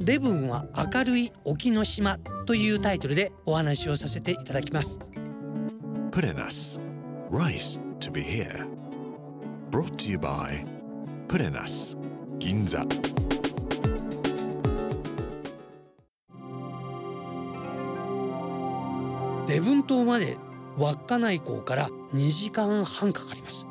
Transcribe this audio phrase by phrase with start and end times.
[0.00, 4.98] レブンは明るい沖の島というタイトルでお話をさせていただきます
[6.10, 6.80] Put in us.
[7.30, 8.66] Rice to be here.
[9.70, 10.64] Brought to you by
[11.26, 11.96] Put in us.
[12.38, 12.84] Ginza.
[19.48, 20.36] レブン島まで
[20.78, 23.66] 稚内港から2時間半かかります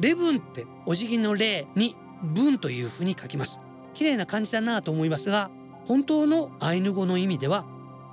[0.00, 3.60] レブンってお辞儀の礼に文というふうに書きます
[3.94, 5.50] 綺麗な漢字だなと思いますが
[5.88, 7.64] 本当のアイヌ語の意味では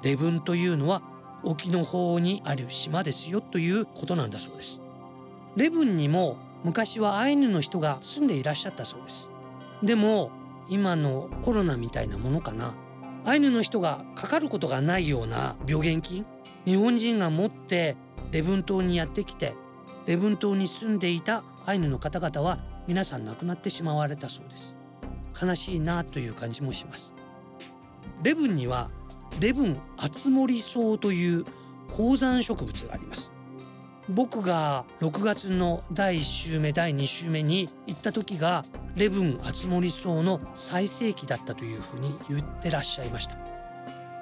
[0.01, 1.01] レブンというのは
[1.43, 4.81] 沖の方にある島ですよということなんだそうです。
[5.57, 9.29] レブンにも昔はアイヌの人が住んでいらっしゃったそうです。
[9.83, 10.31] でも
[10.69, 12.73] 今のコロナみたいなものかな。
[13.25, 16.25] アイヌの人がかかることがないような病原菌。
[16.63, 17.97] 日本人が持って
[18.31, 19.53] 礼文島にやってきて
[20.05, 24.77] 礼文島に住んでいたアイヌの方々は皆さん亡くなってしまわれたそうです。
[25.39, 27.13] 悲しいなという感じもします。
[28.23, 28.89] レブンには
[29.39, 31.45] レブンアツモリソウという
[31.87, 33.31] 高山植物があります。
[34.09, 38.63] 僕が6月の第1週目第2週目に行った時が
[38.95, 43.37] レブンアツモリソウの最盛期だったというふうに言ってらっしゃいました。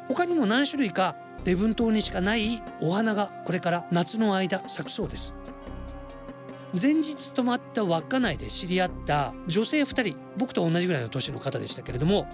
[0.08, 5.36] 他にも何種類か礼文島にしかないお花がこれから夏の間咲くそうです。
[6.82, 12.28] 前日泊まった稚内で知り合った女性2人僕と同じぐらいの年の方でしたけれども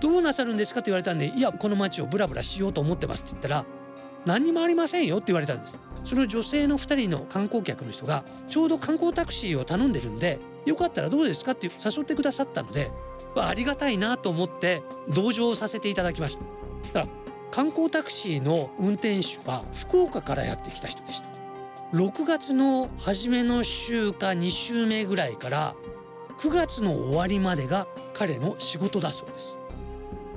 [0.00, 3.64] どうなさるんですかって言われたんでいやこの街をブラブラしようと思ってますって言ったら
[4.24, 5.76] 何にもありませんよって言われたんです。
[6.04, 12.90] その女性の2人の観光客の人がちょうど観光タクシーを頼んでるんでよかったらどうですかって誘ってくださったので
[13.36, 16.44] ありがたいなと思って同乗させていただきました。
[16.92, 17.06] だから
[17.50, 21.28] 観光タクシーの運転手は福岡からやってきた人でした。
[21.92, 25.74] 6月の初めの週か2週目ぐらいから
[26.38, 29.59] 9月の終わりまでが彼の仕事だそうです。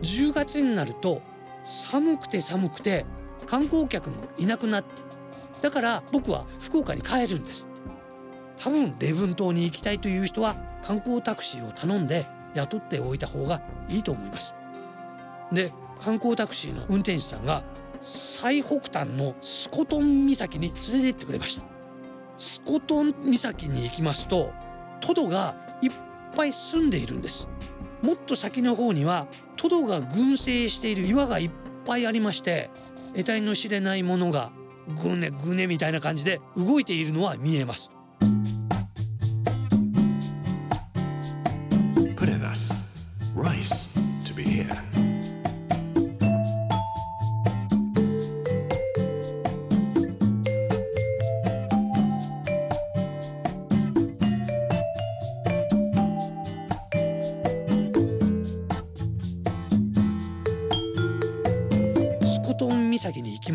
[0.04, 1.22] 10月になると
[1.64, 3.06] 寒くて寒くて
[3.46, 4.90] 観光客もいなくなって
[5.62, 7.68] だから僕は福岡に帰るんです
[8.60, 14.56] 多分礼文島に行きたいという人は観光タクシーを頼んで雇っておいた方がいいと思います。
[15.52, 17.64] で観光タクシーの運転手さんが
[18.02, 21.64] 最北端のスコトン岬に連れてってくれました。
[22.38, 24.52] スコトン岬に行きますと
[25.00, 25.92] トドがいっ
[26.36, 27.48] ぱい住んでいるんです。
[28.02, 29.28] もっと先の方には
[29.64, 31.50] トドが群生している岩がいっ
[31.86, 32.70] ぱいありまして
[33.14, 34.52] 得体の知れないものが
[35.02, 37.90] ぐねぐねみたいな感じで動いているのは見えます。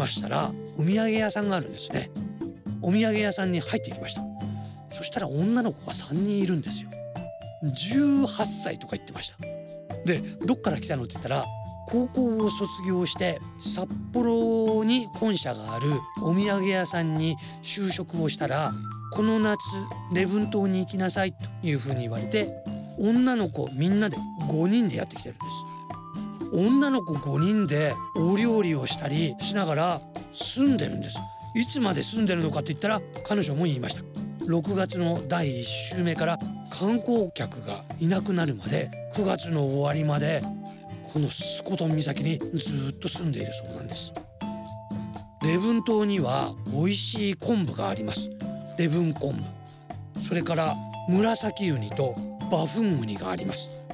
[0.09, 2.11] したらお土産屋さんがあるんですね
[2.83, 4.23] お土産屋さんに入っていきました
[4.91, 6.91] そしたら女の子が3人いるんですよ
[7.63, 9.37] 18歳とか言ってました
[10.05, 11.45] でどっから来たのって言ったら
[11.89, 18.73] 高校を卒業して札幌に本社があるお土産屋さんに就職をしたら
[19.13, 19.59] この夏
[20.13, 22.49] 礼文島に行きなさいというふうに言われて
[22.99, 25.68] 女の子みんなで5人でやってきてるんです
[26.53, 30.01] 女の子5人でお料理をしたりしながら
[30.35, 31.19] 住んでるんです。
[31.55, 34.03] いつまで住んでるのかって言ったら彼女も言いました。
[34.45, 36.39] 6月の第1週目から
[36.71, 40.43] 観光客がいなくなるまで9月の終わりまで
[41.13, 44.13] このスコトン岬にずっと住んでいるそうなんです。
[45.43, 48.31] 礼文島には美味しい昆布があります。
[48.79, 50.21] 礼文昆布。
[50.21, 50.75] それから
[51.09, 52.15] 紫ウニと
[52.51, 53.87] バフンウニがあります。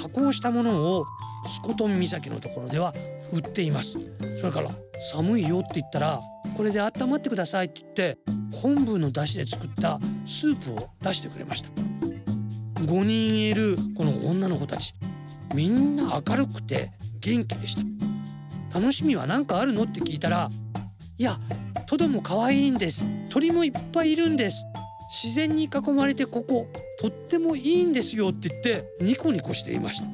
[0.00, 1.06] 加工したものを
[1.46, 2.94] スコトン岬のところでは
[3.32, 3.96] 売っています。
[4.40, 4.70] それから
[5.12, 6.20] 寒いよって言ったら
[6.56, 8.18] これで温まってくださいって言って
[8.60, 11.68] 昆布の出汁で作ったスープを出してくれました。
[12.82, 14.94] 5人いるこの女の子たち。
[15.54, 17.82] みんな明るくて元気でした。
[18.78, 20.50] 楽しみは何かあるのって聞いたら
[21.18, 21.38] いや
[21.86, 23.04] トドも可愛いんです。
[23.30, 24.64] 鳥もいっぱいいるんです。
[25.12, 26.66] 自然に囲まれてここ
[26.98, 30.06] とってもいいんですよって言ってニコニコしていました。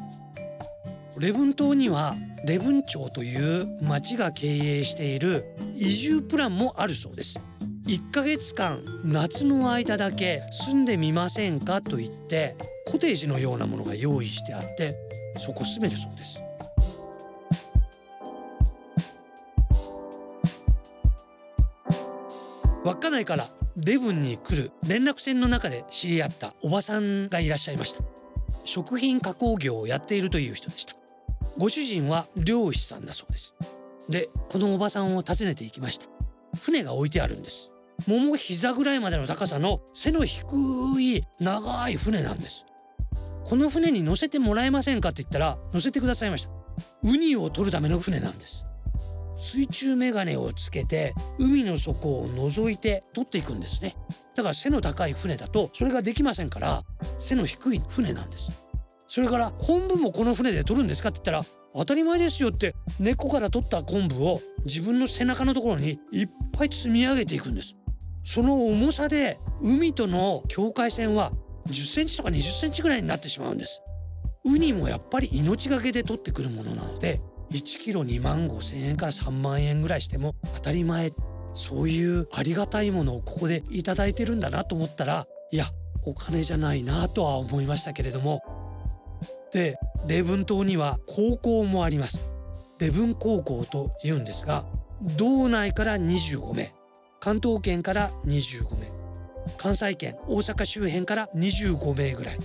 [1.18, 5.44] 礼文島には礼文町という町が経営している
[5.76, 7.40] 移住プランもあるそうです。
[7.86, 12.54] 1ヶ月間夏の間だけ住んでみませんかと言って
[12.86, 14.94] コテージのようなものが用意してあって
[15.38, 16.38] そこ住めるそうです。
[22.84, 28.02] 稚内からレブンに来る連絡船の中で知り合ったおばさんがいらっしゃいました。
[28.64, 30.97] 食品加工業をやっているという人でした。
[31.58, 33.56] ご主人は漁師さんだそうです。
[34.08, 36.06] でこのおばさんを訪ねて行きました。
[36.62, 37.70] 船が置いてあるんです。
[38.06, 40.44] 桃膝ぐらいまでの高さの背の低
[41.00, 42.64] い長い船なんです。
[43.44, 46.50] この船に乗せてもらえませんかって言ったら乗せてくださいました。
[47.02, 48.64] ウニを取るための船なんです。
[49.36, 53.96] 水中メガネをつけて海の底を覗いて取っていくんですね。
[54.36, 56.84] だから背の高い船だとそれができませんから
[57.18, 58.67] 背の低い船なんです。
[59.08, 61.08] それから昆布もこの船で取るんですか？
[61.08, 61.44] って言ったら
[61.74, 67.74] 当たり前ですよって根っこから取った昆布を自分の背中のところにいっぱい積み上げていくんです。
[68.24, 71.32] その重さで海との境界線は
[71.68, 73.82] 10センチとか20センチぐらいになってしまうんです。
[74.44, 77.20] ウニもやっぱり命がけで取ってくるものなので
[77.50, 81.12] 1キロ2万5千円から3万円ぐらいしても当たり前。
[81.54, 85.66] そういうありがたいものをここでいただいてるんだなと思ったらいや
[86.04, 88.42] お金じゃないなとは思いましたけれども
[89.52, 92.30] で礼文島には高校もあります。
[92.78, 94.64] 礼文高校というんですが
[95.16, 96.72] 道内から25名
[97.20, 98.86] 関東圏から25名
[99.56, 102.38] 関西圏大阪周辺から25名ぐらい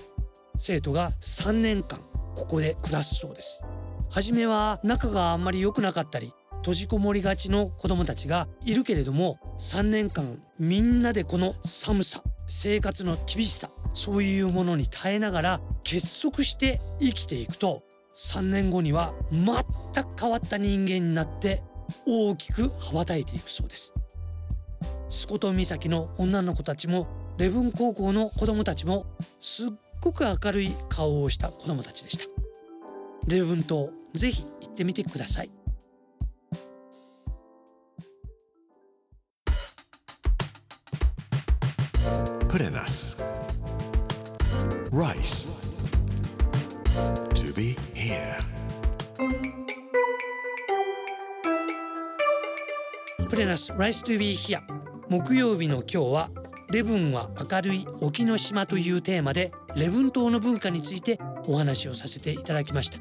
[0.58, 2.00] 生徒が3年間
[2.36, 3.62] ここで暮らすそうです。
[4.10, 17.84] 初めは仲があんまり良くなかったり閉じこもりがちの子どもたちがいるけれども3年間みんなでこの寒さ生活の厳しさそういうものに耐えながら結束して生きていくと
[18.16, 21.64] 3年後には全く変わった人間になって
[22.06, 23.94] 大きく羽ばたいていくそうです
[25.10, 27.08] スコト岬の女の子たちも
[27.38, 29.06] レブン高校の子どもたちも
[29.40, 29.70] すっ
[30.02, 32.26] ごく明るい顔をした子どもたちでした
[33.28, 35.52] 礼文島ぜひ行ってみてください
[42.54, 42.72] Purenas.
[42.72, 43.03] Rice.
[47.64, 48.44] Be here.
[53.30, 54.60] プレナス Rice to be here
[55.10, 56.30] 木曜日の今日は
[56.72, 63.00] レブンは明るい沖の島というテーマでレブン島の文化についてお話をさせていただきました。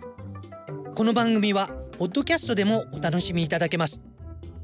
[0.95, 1.69] この番組は
[1.99, 4.01] ポッドキャストでもお楽しみいただけます。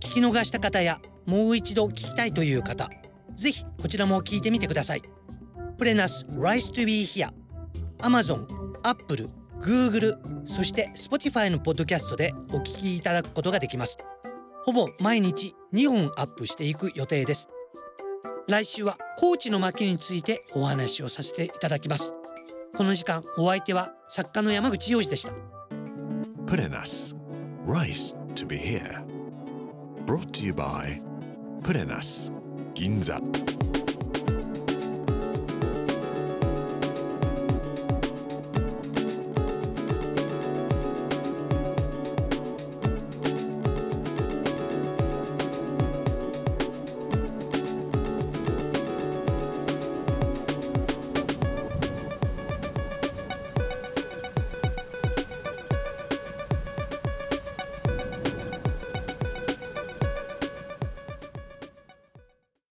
[0.01, 2.89] 聞き逃した方やもう一度聞きたいという方
[3.35, 5.03] ぜひこちらも聞いてみてください。
[5.77, 7.31] プレナス Rice to be here
[7.99, 8.47] Amazon、
[8.85, 9.29] Apple、
[9.61, 10.17] Google
[10.47, 13.99] そして Spotify のポッドキャストでお聞きいただくことができます
[14.65, 17.49] ほぼ毎日2本アップしていく予定です
[18.49, 22.15] 来週は高知の巻についてお話をさせていただきます
[22.77, 25.33] この時間お相手は作家の山口洋二でした
[26.47, 27.15] Purenas.
[27.67, 29.05] Rice to be here.
[30.07, 30.99] Brought to you by
[31.61, 32.33] Purenas.
[32.73, 33.21] Ginza.